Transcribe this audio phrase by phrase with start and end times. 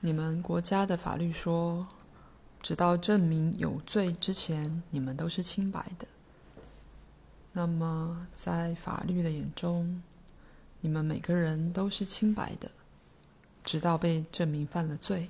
[0.00, 1.86] 你们国家的法律说，
[2.62, 6.06] 直到证明有罪之前，你们都是清白的。
[7.52, 10.02] 那么，在法律的眼中，
[10.80, 12.70] 你们每个人都是清白的，
[13.64, 15.28] 直到被证明犯了罪。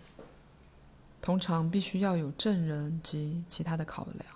[1.23, 4.27] 通常必须要有证人及其他的考量。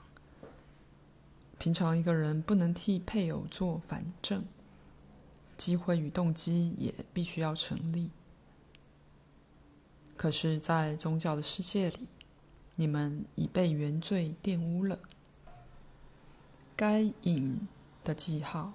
[1.59, 4.43] 平常一个人不能替配偶做反证，
[5.57, 8.09] 机会与动机也必须要成立。
[10.21, 12.07] 可是，在宗教的世界里，
[12.75, 14.99] 你们已被原罪玷污了。
[16.77, 17.67] 该隐
[18.05, 18.75] 的记号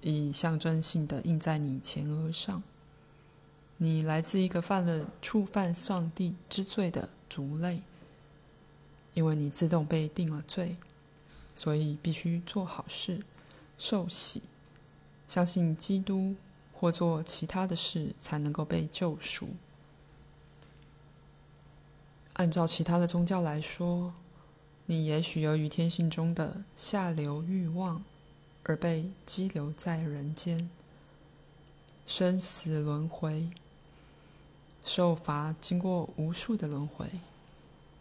[0.00, 2.62] 已象征性的印在你前额上。
[3.78, 7.82] 你来自一个犯了触犯上帝之罪的族类，
[9.12, 10.76] 因为你自动被定了罪，
[11.56, 13.20] 所以必须做好事、
[13.76, 14.44] 受洗、
[15.26, 16.36] 相信基督
[16.72, 19.48] 或做其他的事，才能够被救赎。
[22.36, 24.12] 按照其他的宗教来说，
[24.84, 28.04] 你也许由于天性中的下流欲望
[28.62, 30.68] 而被羁留在人间，
[32.06, 33.48] 生死轮回。
[34.84, 37.08] 受罚经过无数的轮回，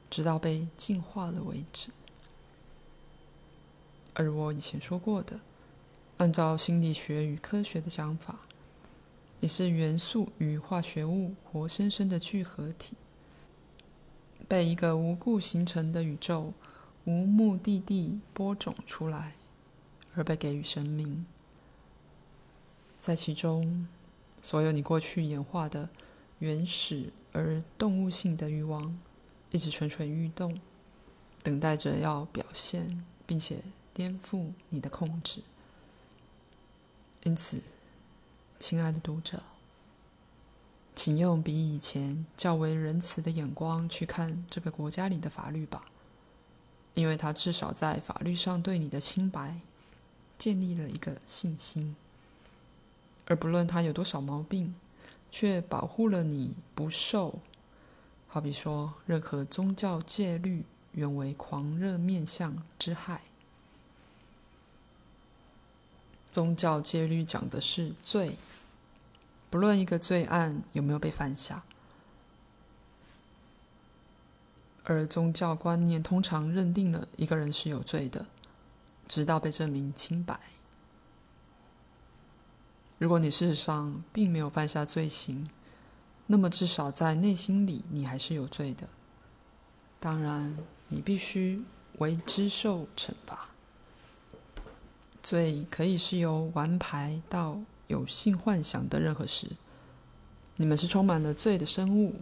[0.10, 1.90] 直到被净化了为止。
[4.14, 5.40] 而我以前说过的，
[6.18, 8.38] 按照心理学与科学的讲法，
[9.40, 12.96] 你是元素与化学物活生生的聚合体，
[14.48, 16.54] 被一个无故形成的宇宙
[17.06, 19.34] 无目的地播种出来，
[20.16, 21.26] 而被给予生命。
[23.00, 23.88] 在其中，
[24.42, 25.90] 所有你过去演化的。
[26.40, 29.00] 原始而动物性的欲望，
[29.52, 30.60] 一直蠢蠢欲动，
[31.42, 33.60] 等待着要表现，并且
[33.94, 35.42] 颠覆你的控制。
[37.24, 37.62] 因此，
[38.60, 39.42] 亲爱的读者，
[40.96, 45.86] 请用比以前较为仁慈的眼光去看这个国家里的法律吧，
[46.94, 49.60] 因为它至少在法律上对你的清白
[50.38, 51.96] 建立了一个信心，
[53.28, 54.74] 而不论它有多少毛病。
[55.32, 57.40] 却保护了你不受，
[58.30, 63.22] 好比说任何宗教戒律原为狂热面相之害。
[66.32, 68.38] 宗教戒律讲的是罪，
[69.50, 71.64] 不论一个罪案有没有被犯下，
[74.84, 78.26] 而宗教观念通常认定了一个人是有罪的，
[79.08, 80.40] 直到被证明清白。
[82.98, 85.50] 如果你事实上并没有犯下罪行，
[86.28, 88.88] 那么至少在内心里你还是有罪的。
[90.00, 90.58] 当然，
[90.88, 91.64] 你必须
[91.98, 93.50] 为之受惩罚。
[95.24, 99.48] 罪可以是由玩牌到有性幻想的任何事。
[100.56, 102.16] 你们是充满了罪的生物，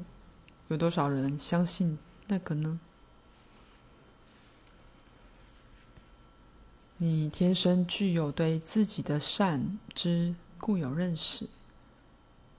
[0.68, 1.98] 有多少人相信
[2.28, 2.80] 那个呢？
[6.98, 10.36] 你天生具有对自己的善之。
[10.60, 11.46] 固有认识，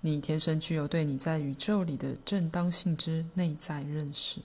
[0.03, 4.43] 你天生具有对你在宇宙里的正当性之内在认识。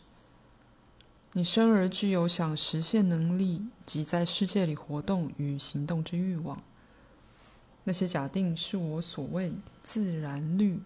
[1.34, 6.64] 你生而具有想实现能力及在世界里活动与行动之欲望。
[7.84, 10.80] 那些假定是我所谓自然律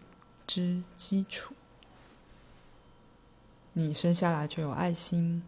[0.48, 1.54] 之基础。
[3.74, 5.44] 你生下来就有爱心，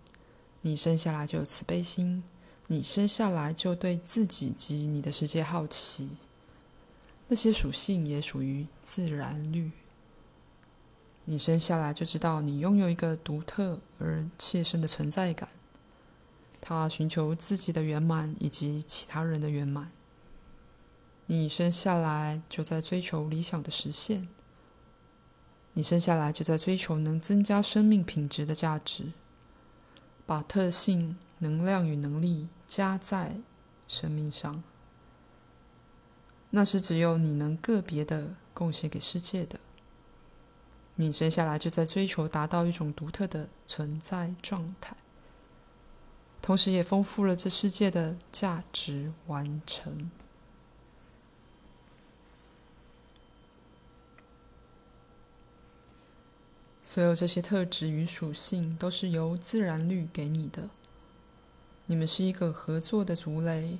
[0.61, 2.23] 你生下来就有慈悲心，
[2.67, 6.09] 你生下来就对自己及你的世界好奇。
[7.27, 9.71] 那些属性也属于自然律。
[11.25, 15.49] 你生下来就知道你拥有一个独特而切身的存在感，
[16.61, 19.91] 他寻求自己的圆满以及其他人的圆满。
[21.27, 24.27] 你生下来就在追求理想的实现，
[25.73, 29.11] 你生下来就在追求能增加生命品质的价值，
[30.27, 33.37] 把特性、能量与能力加在
[33.87, 34.63] 生命上。
[36.51, 39.59] 那是只有你能个别的贡献给世界的。
[40.93, 44.95] 你生下来就在追求达到一种独特的存在状态，
[46.41, 50.09] 同时也丰富了这世界的价值完成。
[56.95, 60.69] 所有这些特质与属性都是由自然律给你的。
[61.87, 63.77] 你们是一个合作的族类。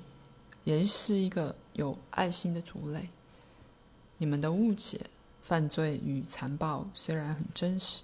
[0.64, 3.08] 也是一个有爱心的族类。
[4.18, 5.00] 你们的误解、
[5.40, 8.02] 犯罪与残暴虽然很真实，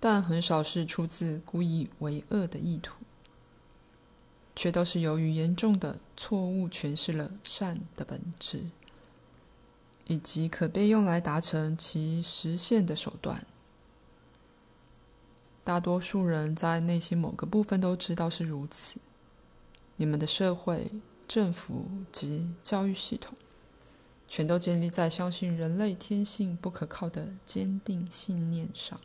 [0.00, 2.94] 但很少是出自故意为恶的意图，
[4.56, 8.64] 却都是由于严重的错误诠释了善的本质，
[10.06, 13.46] 以及可被用来达成其实现的手段。
[15.66, 19.00] 大多数人在内心某个部分都知道是如此。
[19.96, 20.92] 你们的社会、
[21.26, 23.36] 政府及教育系统，
[24.28, 29.00] 全都建立在相信人类天性不可靠的坚定信念上。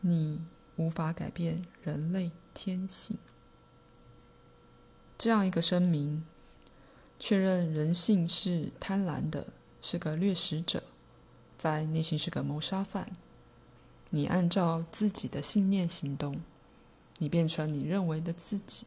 [0.00, 0.40] 你
[0.76, 3.18] 无法改变人类天性。
[5.18, 6.24] 这样一个声明，
[7.18, 9.48] 确认人性是贪婪的，
[9.82, 10.82] 是个掠食者，
[11.58, 13.14] 在内心是个谋杀犯。
[14.10, 16.40] 你按照自己的信念行动。
[17.20, 18.86] 你变成你认为的自己，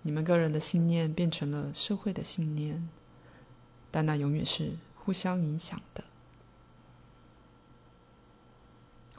[0.00, 2.88] 你们个人的信念变成了社会的信念，
[3.90, 6.02] 但那永远是互相影响的。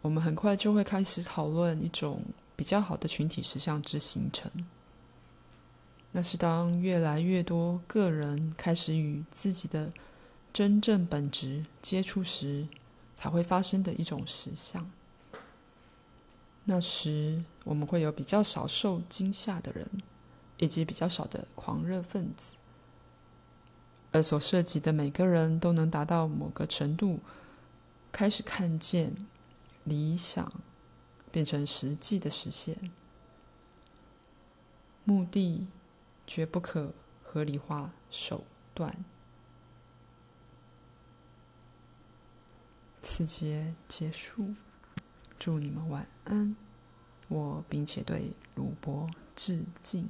[0.02, 2.24] 我们很快就会开始讨论一种
[2.56, 4.52] 比较好的群体实相之形成，
[6.12, 9.94] 那是当越来越多个人开始与自己的
[10.52, 12.68] 真正本质接触时，
[13.18, 14.88] 才会发生的一种实相。
[16.66, 19.90] 那时，我们会有比较少受惊吓的人，
[20.58, 22.54] 以及比较少的狂热分子，
[24.12, 27.20] 而所涉及的每个人都能达到某个程度，
[28.12, 29.16] 开始看见
[29.84, 30.54] 理想
[31.32, 32.92] 变成实际的实现。
[35.06, 35.66] 目的
[36.28, 36.94] 绝不可
[37.24, 38.44] 合理化手
[38.76, 38.96] 段。
[43.18, 44.54] 此节结束。
[45.40, 46.56] 祝你们晚安，
[47.30, 50.08] 我并且对鲁伯致敬。